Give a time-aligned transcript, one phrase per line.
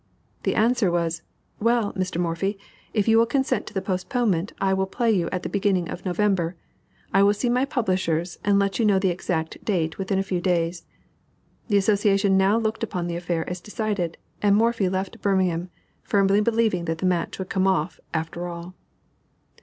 [0.41, 1.21] The answer was:
[1.59, 2.19] "Well, Mr.
[2.19, 2.57] Morphy,
[2.91, 6.05] if you will consent to the postponement, I will play you at the beginning of
[6.05, 6.55] November.
[7.13, 10.41] I will see my publishers, and let you know the exact date within a few
[10.41, 10.87] days."
[11.67, 15.69] The association now looked upon the affair as decided, and Morphy left Birmingham,
[16.01, 18.73] firmly believing that the match would come off after all.